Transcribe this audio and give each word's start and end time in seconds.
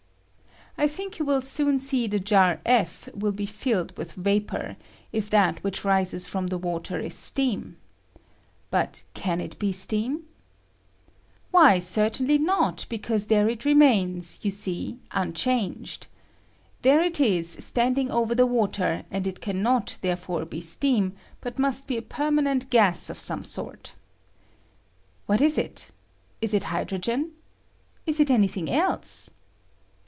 I 0.77 0.87
tliink 0.87 1.19
you 1.19 1.29
I 1.29 1.33
■will 1.35 1.43
soon 1.43 1.79
see 1.79 2.07
the 2.07 2.17
jar 2.19 2.59
(f) 2.65 3.09
will 3.13 3.33
be 3.33 3.45
filled 3.45 3.95
with 3.97 4.15
J 4.15 4.21
vapor, 4.21 4.77
if 5.11 5.29
that 5.29 5.61
which 5.63 5.83
rises 5.83 6.25
from 6.25 6.47
the 6.47 6.57
water 6.57 6.97
is 6.97 7.11
1 7.11 7.11
steam. 7.19 7.77
But 8.71 9.03
can 9.13 9.41
it 9.41 9.59
be 9.59 9.73
steam? 9.73 10.23
Why, 11.51 11.77
certainly 11.77 12.37
not; 12.37 12.85
because 12.87 13.25
there 13.27 13.49
it 13.49 13.65
remains, 13.65 14.39
you 14.43 14.49
see, 14.49 14.97
im 15.15 15.33
k 15.33 15.41
changed. 15.41 16.07
There 16.83 17.01
it 17.01 17.19
is 17.19 17.49
standing 17.63 18.09
over 18.09 18.33
the 18.33 18.47
water, 18.47 19.03
and 19.11 19.27
it 19.27 19.41
can 19.41 19.61
not 19.61 19.97
therefore 20.01 20.45
be 20.45 20.61
steam, 20.61 21.13
but 21.41 21.59
must 21.59 21.85
be 21.85 21.97
a 21.97 22.01
permanent 22.01 22.69
gas 22.69 23.09
of 23.09 23.19
some 23.19 23.43
sort. 23.43 23.93
What 25.25 25.41
is 25.41 25.57
it? 25.57 25.91
la 26.41 26.55
it 26.55 26.63
hydrogen? 26.63 27.33
Is 28.07 28.21
it 28.21 28.31
any 28.31 28.47
thing 28.47 28.69
else? 28.71 29.29